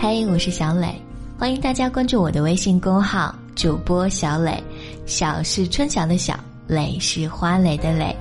[0.00, 0.94] 嘿，我是小磊，
[1.36, 4.62] 欢迎大家关注我的微信公号主播小磊。
[5.06, 8.16] 小是春晓的小，磊是花蕾的蕾。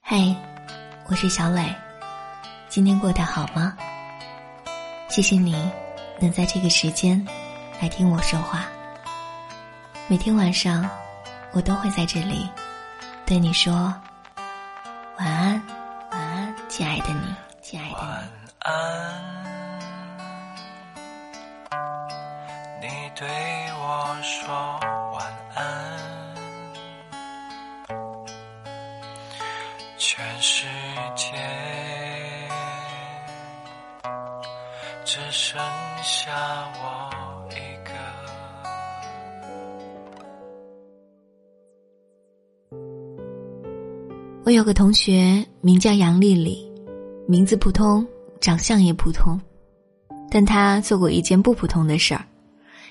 [0.00, 0.34] 嘿，
[1.08, 1.62] 我是小磊，
[2.70, 3.76] 今天过得好吗？
[5.10, 5.54] 谢谢你
[6.18, 7.22] 能在这个时间
[7.82, 8.64] 来听我说话。
[10.08, 10.88] 每天晚上，
[11.52, 12.48] 我都会在这里
[13.26, 13.72] 对你说
[15.18, 15.62] 晚安。
[16.80, 17.20] 亲爱的你，
[17.60, 17.94] 亲爱的你。
[18.00, 18.26] 晚
[18.60, 18.72] 安，
[22.80, 23.28] 你对
[23.78, 24.48] 我说
[25.12, 25.20] 晚
[25.54, 25.60] 安。
[29.98, 30.66] 全世
[31.14, 31.36] 界
[35.04, 35.60] 只剩
[36.02, 36.32] 下
[36.80, 37.10] 我
[37.50, 37.92] 一个。
[44.46, 46.69] 我有个同学名叫杨丽丽。
[47.30, 48.04] 名字普通，
[48.40, 49.40] 长相也普通，
[50.28, 52.24] 但他做过一件不普通的事儿，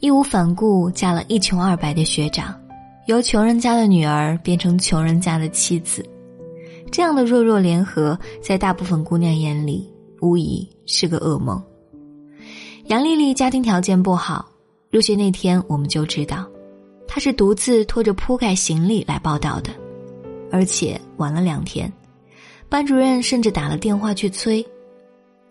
[0.00, 2.54] 义无反顾嫁了一穷二白的学长，
[3.06, 6.04] 由穷人家的女儿变成穷人家的妻子。
[6.92, 11.58] 这样的弱弱联合，在大部分姑娘眼里，无疑是个噩梦。
[12.88, 14.46] 杨丽丽家庭条件不好，
[14.90, 16.46] 入学那天我们就知道，
[17.08, 19.70] 她是独自拖着铺盖行李来报道的，
[20.52, 21.90] 而且晚了两天。
[22.68, 24.66] 班主任甚至打了电话去催，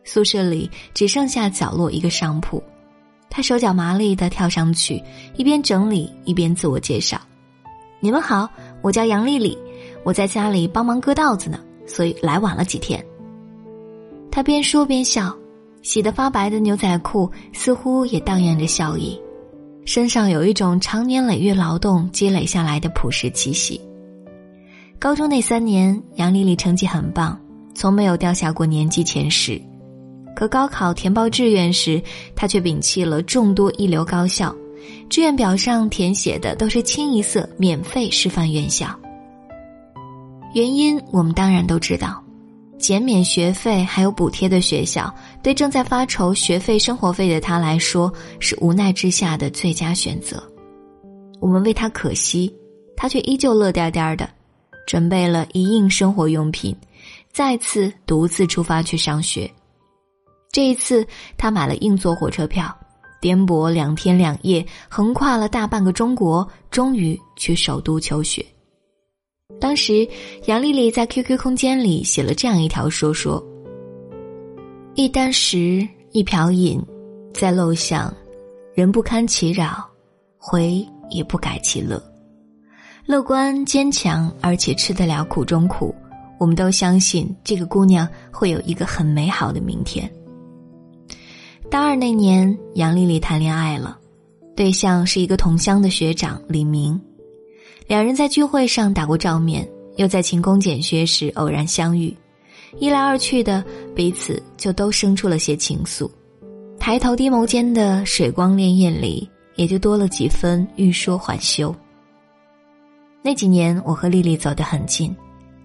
[0.03, 2.61] 宿舍里只剩下角落一个上铺，
[3.29, 5.01] 他手脚麻利的跳上去，
[5.35, 7.19] 一边整理一边自我介绍
[8.01, 8.49] ：“你们好，
[8.81, 9.57] 我叫杨丽丽，
[10.03, 13.03] 我在家里帮忙割稻子呢，所以来晚了几天。”
[14.29, 15.33] 他边说边笑，
[15.81, 19.17] 洗得发白的牛仔裤似乎也荡漾着笑意，
[19.85, 23.79] 身上有一种长年累月劳动积累下来的朴实气息。
[25.05, 27.39] 高中那三年，杨丽丽成绩很棒，
[27.75, 29.61] 从没有掉下过年级前十。
[30.35, 32.01] 可高考填报志愿时，
[32.35, 34.51] 她却摒弃了众多一流高校，
[35.07, 38.99] 志愿表上填写的都是清一色免费师范院校。
[40.55, 42.19] 原因我们当然都知道，
[42.79, 50.41] 减免学费还有补贴的学校，对正在发愁学费生活费的她来说，是无奈之下的最佳选择。
[51.39, 52.51] 我们为她可惜，
[52.97, 54.27] 她却依旧乐颠颠的。
[54.85, 56.75] 准备了一应生活用品，
[57.31, 59.49] 再次独自出发去上学。
[60.51, 61.05] 这一次，
[61.37, 62.73] 他买了硬座火车票，
[63.19, 68.45] 颠簸两天两夜，横跨了大半个中国，终于去首都求学。
[69.59, 70.07] 当时，
[70.45, 73.43] 杨丽丽在 QQ 空间里写了这样一条说说
[74.95, 76.81] ：“一箪食，一瓢饮，
[77.33, 78.13] 在陋巷，
[78.73, 79.85] 人不堪其扰，
[80.37, 82.01] 回也不改其乐。”
[83.07, 85.93] 乐观坚强，而且吃得了苦中苦，
[86.39, 90.09] 我们都相信这个姑娘会有一个很美好的明天。
[91.69, 93.95] 大二那年，杨丽丽谈恋爱了，
[94.55, 96.99] 对象是一个同乡的学长李明，
[97.85, 99.67] 两人在聚会上打过照面，
[99.97, 102.11] 又在勤工俭学时偶然相遇，
[102.79, 103.63] 一来二去的，
[103.95, 106.09] 彼此就都生出了些情愫，
[106.79, 111.73] 抬头低眸间的水光潋滟里，也就多了几分欲说还休。
[113.25, 115.11] 那几年，我和丽丽走得很近，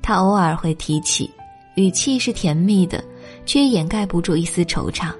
[0.00, 1.30] 她偶尔会提起，
[1.74, 3.04] 语气是甜蜜的，
[3.44, 5.12] 却掩盖不住一丝惆怅。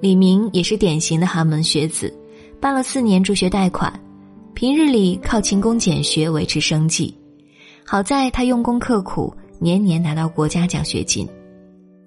[0.00, 2.16] 李明也是典型的寒门学子，
[2.60, 3.92] 办了四年助学贷款，
[4.54, 7.12] 平日里靠勤工俭学维持生计。
[7.84, 11.28] 好在他用功刻苦，年年拿到国家奖学金。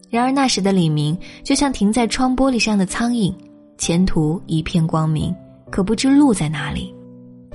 [0.09, 3.35] 然而那时的李明就像停在窗玻璃上的苍蝇，
[3.77, 5.35] 前途一片光明，
[5.69, 6.95] 可不知路在哪里。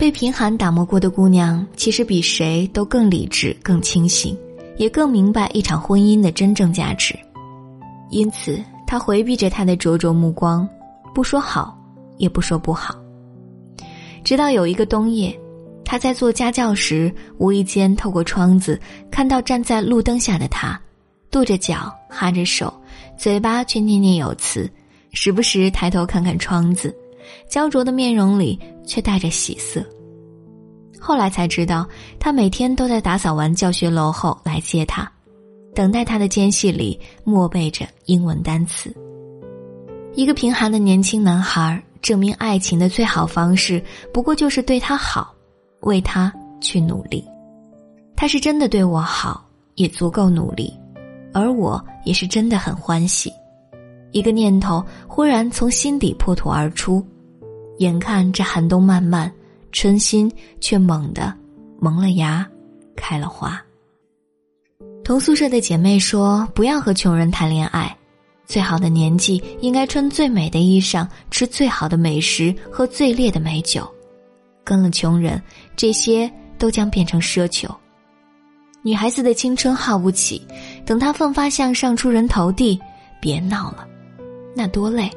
[0.03, 4.37] 被贫寒打磨过的姑娘，其实比谁都更理智、更清醒，
[4.77, 7.17] 也更明白一场婚姻的真正价值。
[8.11, 10.69] 因此，她回避着他的灼灼目光，
[11.15, 11.79] 不说好，
[12.19, 12.97] 也不说不好。
[14.25, 15.33] 直到有一个冬夜，
[15.85, 20.77] 她在做家教时，无意间透过窗子看到站在路灯下的他，
[21.31, 22.75] 跺着脚，哈着手，
[23.17, 24.69] 嘴巴却念念有词，
[25.13, 26.93] 时不时抬头看看窗子。
[27.49, 29.85] 焦灼的面容里却带着喜色。
[31.01, 31.87] 后来才知道，
[32.21, 35.11] 他每天都在打扫完教学楼后来接他，
[35.75, 38.95] 等待他的间隙里默背着英文单词。
[40.15, 43.83] 一个贫寒的年轻男孩证明爱情的最好方式，
[44.13, 45.35] 不过就是对他好，
[45.81, 47.25] 为他去努力。
[48.15, 49.45] 他是真的对我好，
[49.75, 50.73] 也足够努力，
[51.33, 53.33] 而我也是真的很欢喜。
[54.13, 57.05] 一个念头忽然从心底破土而出。
[57.83, 59.31] 眼看这寒冬漫漫，
[59.73, 60.31] 春心
[60.61, 61.35] 却猛地
[61.81, 62.49] 萌了芽，
[62.95, 63.61] 开了花。
[65.05, 67.95] 同宿舍的姐妹说：“不要和穷人谈恋爱，
[68.47, 73.93] 最好的年纪应该穿最美的衣裳，吃最好的美食，喝最烈的美酒。
[74.63, 75.43] 跟了穷人，
[75.75, 77.69] 这些都将变成奢求。
[78.81, 80.41] 女孩子的青春耗不起，
[80.87, 82.81] 等她奋发向上，出人头地，
[83.21, 83.85] 别闹了，
[84.55, 85.11] 那多累。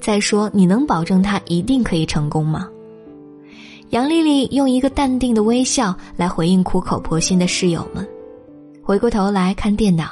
[0.00, 2.68] 再说，你能保证他一定可以成功吗？”
[3.90, 8.06] 杨丽丽用一个淡定的微笑来回应苦口婆心的室友们。
[8.82, 10.10] 回过头来看电脑，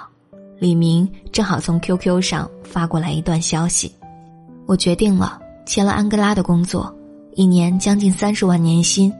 [0.58, 3.92] 李明正好从 QQ 上发过来一段消息
[4.64, 6.94] ：“我决定了，签了安哥拉的工作，
[7.34, 9.12] 一年将近三十万年薪，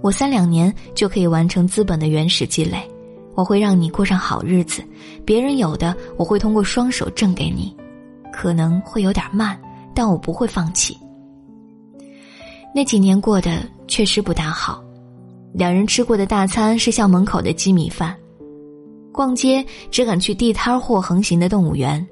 [0.00, 2.88] 我三两年就可以完成资本的原始积累，
[3.34, 4.80] 我会让你过上好日子，
[5.24, 7.74] 别人有的我会通过双手挣给你，
[8.32, 9.60] 可能会有点慢，
[9.94, 10.98] 但我不会放弃。”
[12.74, 14.82] 那几年过得确实不大好，
[15.52, 18.16] 两人吃过的大餐是校门口的鸡米饭。
[19.12, 22.04] 逛街只敢去地摊货横行的动物园，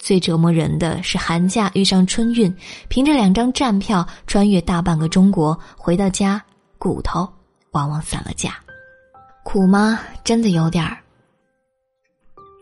[0.00, 2.52] 最折磨人的是寒假遇上春运，
[2.88, 6.42] 凭着两张站票穿越大半个中国，回到家
[6.76, 7.28] 骨头
[7.70, 8.54] 往往散了架，
[9.44, 10.00] 苦吗？
[10.24, 10.98] 真的有点儿。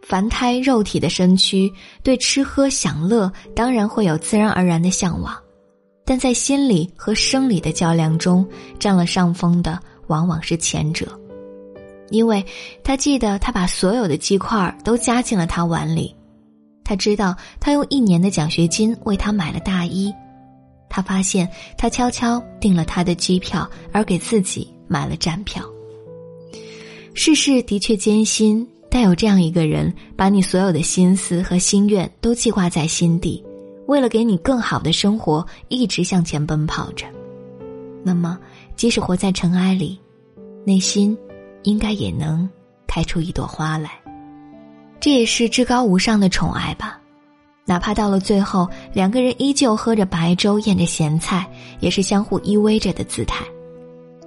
[0.09, 1.71] 凡胎肉体的身躯
[2.03, 5.37] 对吃喝享乐当然会有自然而然的向往，
[6.07, 8.47] 但在心理和生理的较量中，
[8.79, 11.07] 占了上风的往往是前者。
[12.09, 12.43] 因为
[12.83, 16.17] 他记得，他把所有的鸡块都加进了他碗里。
[16.83, 20.11] 他知道，他用一年的奖学金为他买了大衣。
[20.89, 21.47] 他发现，
[21.77, 25.63] 他悄悄订了他的机票，而给自己买了站票。
[27.13, 33.45] 世事的确艰辛，但有这样一个人，把你所有的心思和心愿都记挂在心底，
[33.87, 37.07] 为了给你更好的生活，一直向前奔跑着。
[38.03, 38.39] 那么，
[38.77, 39.99] 即使活在尘埃里，
[40.65, 41.17] 内心。
[41.65, 42.49] 应该也能
[42.87, 43.91] 开出一朵花来，
[45.01, 46.99] 这也是至高无上的宠爱吧。
[47.67, 51.47] 哪怕到了最后，两个人依旧喝着白粥，咽着咸菜，
[51.81, 53.45] 也是相互依偎着的姿态。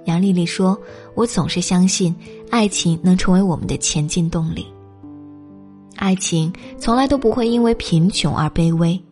[0.04, 0.78] 杨丽丽说
[1.16, 2.14] ：“我总是相信，
[2.52, 4.66] 爱情能成为我们的前进动力。
[5.96, 9.02] 爱情从来都不会因为贫穷而卑微，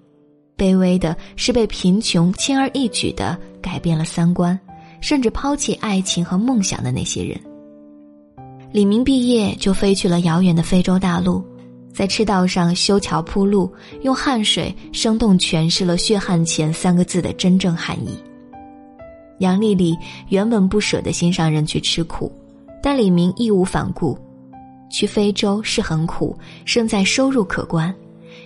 [0.58, 4.60] 卑微的是被贫穷轻而易举的改变了三观，
[5.00, 7.40] 甚至抛弃爱情和梦想的那些人。”
[8.72, 11.42] 李明毕业就飞去了遥远的非洲大陆，
[11.94, 13.72] 在赤道上修桥铺路，
[14.02, 18.18] 用汗水生动诠释了“血汗钱”三个字的真正含义。
[19.38, 19.96] 杨丽丽
[20.28, 22.30] 原本不舍得心上人去吃苦，
[22.82, 24.18] 但李明义无反顾。
[24.90, 27.94] 去非洲是很苦，胜在收入可观。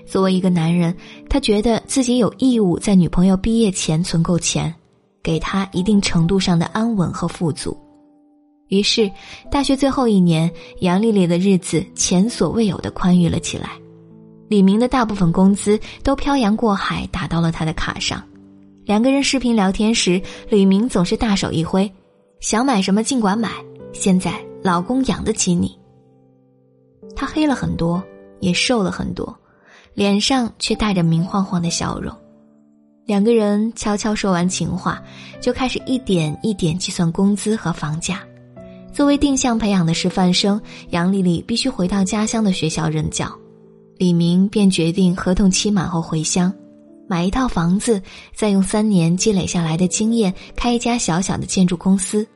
[0.06, 0.94] 作为一个男人，
[1.28, 4.74] 他觉得自己有义务在女朋友毕业前存够钱，
[5.22, 7.74] 给她一定程度上的安稳和富足。
[8.68, 9.10] 于是，
[9.50, 10.50] 大学最后一年，
[10.80, 13.70] 杨丽丽的日子前所未有的宽裕了起来。
[14.48, 18.22] 李明的大部分工资都漂洋过海打到了他的卡上。
[18.84, 20.20] 两个人视频聊天时，
[20.50, 21.90] 李明总是大手一挥
[22.40, 23.50] ：“想买什么尽管买，
[23.94, 25.78] 现在老公养得起你。”
[27.16, 28.02] 他黑了很多，
[28.40, 29.34] 也瘦了很多，
[29.94, 32.14] 脸上却带着明晃晃的笑容。
[33.06, 35.02] 两个人悄悄说完情话，
[35.40, 38.22] 就开始一点一点计算工资和房价。
[38.92, 40.60] 作为定向培养的师范生，
[40.90, 43.30] 杨丽丽必须回到家乡的学校任教。
[43.98, 46.52] 李明便决定合同期满后回乡，
[47.06, 48.00] 买一套房子，
[48.34, 52.26] 再用三年积累下来的经验开一家小小的建筑公司。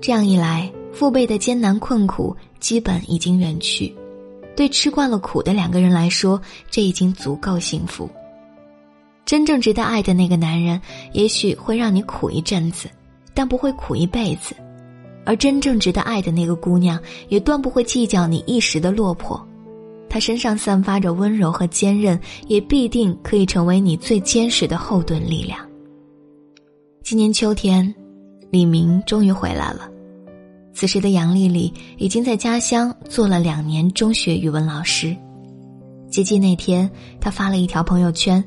[0.00, 3.94] 这样一来，父辈的艰难困苦基本已经远去。
[4.56, 6.40] 对吃惯了苦的两个人来说，
[6.70, 8.10] 这已经足够幸福。
[9.24, 10.80] 真正值得爱的那个男人，
[11.12, 12.88] 也许会让你苦一阵子，
[13.34, 14.56] 但不会苦一辈子。
[15.24, 19.46] 而真正值得爱的那个姑娘，也断不会计较你一时的落魄。
[20.08, 25.60] 她身上散发着温柔和坚韧，也必定可以成为你最坚实的后盾力量。
[27.04, 27.94] 今年秋天，
[28.50, 29.88] 李明终于回来了。
[30.78, 35.16] 此时的杨丽丽已经在家乡做了两年中学语文老师。
[36.08, 36.88] 接机那天，
[37.20, 38.44] 她发了一条朋友圈，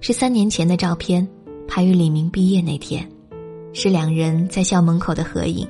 [0.00, 1.26] 是三年前的照片，
[1.66, 3.04] 拍于李明毕业那天，
[3.72, 5.66] 是两人在校门口的合影。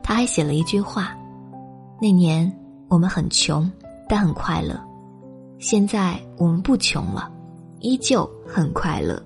[0.00, 1.12] 他还写了一句话
[2.00, 2.48] ：“那年
[2.86, 3.68] 我们很穷，
[4.08, 4.76] 但很快乐；
[5.58, 7.28] 现在我们不穷了，
[7.80, 9.20] 依旧很快乐。”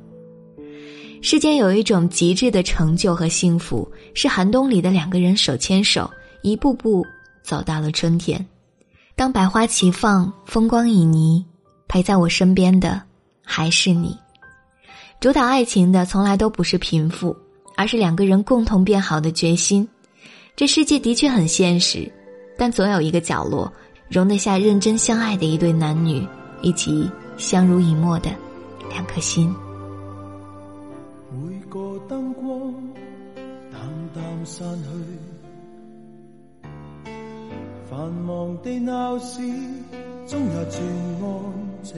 [1.22, 6.08] 世间有一种极致的成就和幸福，是寒冬里的两个人手牵手，
[6.42, 7.04] 一步步
[7.42, 8.44] 走到了春天。
[9.14, 11.42] 当百花齐放，风光旖旎，
[11.88, 13.02] 陪在我身边的
[13.42, 14.16] 还是你。
[15.20, 17.34] 主导爱情的从来都不是贫富，
[17.76, 19.88] 而是两个人共同变好的决心。
[20.54, 22.10] 这世界的确很现实，
[22.58, 23.72] 但总有一个角落，
[24.08, 26.26] 容得下认真相爱的一对男女，
[26.60, 28.30] 以及相濡以沫的
[28.90, 29.54] 两颗心。
[34.46, 34.88] 散去，
[37.90, 39.42] 繁忙的闹市
[40.28, 40.80] 终也转
[41.20, 41.24] 安
[41.82, 41.96] 静。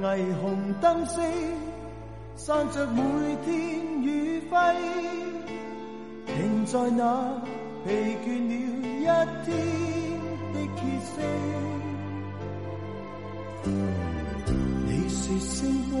[0.00, 1.20] 霓虹灯饰
[2.36, 3.02] 散着每
[3.44, 4.74] 天余晖，
[6.24, 7.42] 停在那
[7.84, 7.92] 疲
[8.24, 8.54] 倦了
[9.02, 9.04] 一
[9.44, 9.46] 天
[10.54, 11.12] 的歇息。
[14.86, 15.52] 你是星
[15.90, 16.00] 光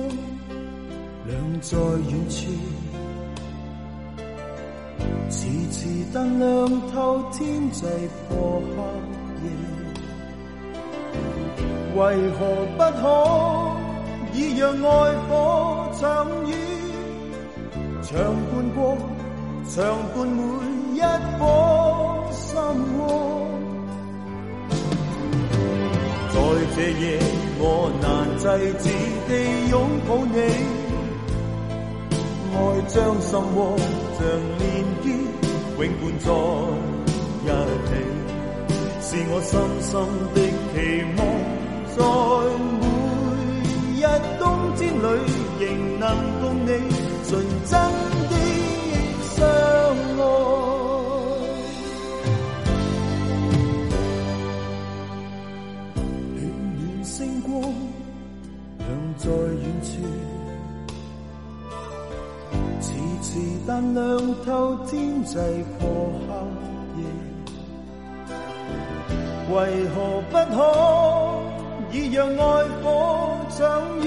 [1.26, 1.76] 亮在
[2.08, 2.40] 远处，
[5.30, 6.48] 迟迟但亮
[6.90, 7.84] 透天际
[8.28, 8.76] 破黑
[9.44, 9.46] 夜，
[11.94, 11.98] 为
[12.32, 12.40] 何
[12.76, 13.02] 不可？
[14.34, 14.86] 以让爱
[15.28, 16.50] 火长远，
[18.02, 18.12] 长
[18.52, 18.96] 伴过，
[19.68, 19.76] 长
[20.14, 20.40] 伴每
[20.94, 21.38] 一颗
[22.30, 22.46] 心
[22.98, 23.00] 窝。
[26.30, 26.36] 在
[26.76, 27.04] 这夜，
[27.58, 27.62] 我
[28.00, 28.06] 难
[28.38, 28.44] 制
[28.78, 28.84] 止
[29.26, 29.30] 地
[29.70, 29.74] 拥
[30.06, 30.36] 抱你，
[32.58, 33.78] 爱将心窝
[34.18, 34.20] 像
[34.58, 34.66] 连
[35.00, 35.06] 结，
[35.78, 36.26] 永伴在
[37.44, 37.46] 一
[37.86, 37.90] 起，
[39.00, 39.50] 是我深
[39.80, 39.90] 深
[40.34, 40.36] 的
[40.74, 40.76] 期
[41.16, 41.20] 望。
[64.86, 65.36] 天际
[65.78, 65.82] 破
[66.26, 66.30] 黑
[67.00, 67.02] 夜。
[69.50, 69.54] 为
[69.94, 69.96] 何
[70.30, 70.56] 不可
[71.92, 72.38] 以让爱
[72.82, 72.86] 火？
[73.50, 73.64] 长
[74.02, 74.06] 远，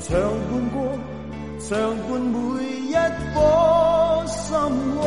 [0.00, 0.10] 长
[0.48, 0.76] 伴过，
[1.60, 1.70] 长
[2.08, 2.36] 伴每
[2.88, 2.92] 一
[3.32, 3.36] 颗
[4.26, 4.42] 心
[4.96, 5.00] 窝。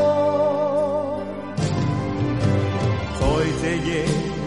[3.20, 3.24] 在
[3.62, 3.90] 这夜，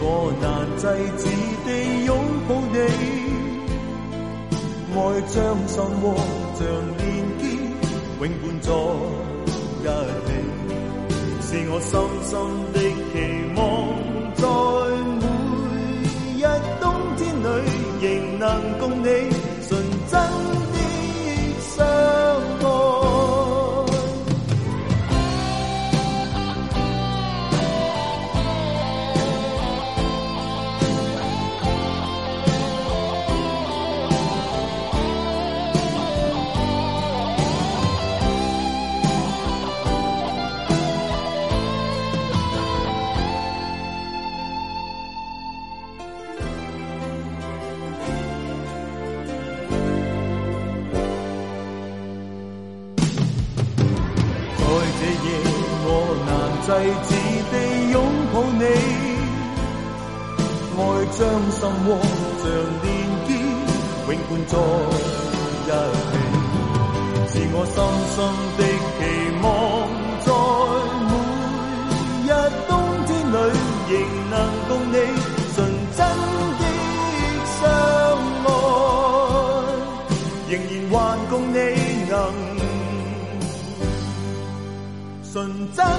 [0.01, 0.03] 我
[0.41, 0.45] 难
[0.77, 0.81] 制
[1.17, 1.21] 止
[1.65, 1.67] 地
[2.05, 2.09] 拥
[2.47, 2.75] 抱你，
[4.95, 4.97] 爱
[5.27, 6.05] 将心窝
[6.55, 6.59] 像，
[8.69, 8.71] 永
[9.83, 10.31] 伴在一起，
[11.41, 11.91] 是我深
[12.29, 12.31] 深
[12.71, 12.77] 的
[13.11, 13.13] 期
[13.57, 13.59] 望。
[56.89, 57.11] 细致
[57.51, 57.53] 地
[57.91, 57.95] 拥
[58.33, 58.63] 抱你，
[60.75, 60.79] 爱
[61.11, 61.19] 将
[61.51, 61.89] 心窝
[62.39, 62.43] 像
[62.81, 62.87] 连
[63.27, 63.29] 结，
[64.07, 64.53] 永伴在
[65.65, 65.69] 一
[67.29, 67.77] 起，是我深
[68.09, 68.17] 深
[68.57, 68.59] 的
[68.97, 68.99] 期
[69.43, 69.45] 望。
[70.25, 70.27] 在
[71.09, 71.11] 每
[72.25, 72.29] 日
[72.67, 72.71] 冬
[73.05, 73.35] 天里，
[73.89, 73.91] 仍
[74.31, 74.33] 能
[74.67, 74.93] 共你
[75.53, 75.57] 纯
[75.95, 75.97] 真
[76.59, 76.61] 的
[77.59, 77.61] 相
[78.45, 78.47] 爱，
[80.49, 80.93] 仍然还
[81.29, 81.55] 共你
[82.09, 82.13] 能。
[85.31, 85.33] 纯
[85.75, 85.89] 真的。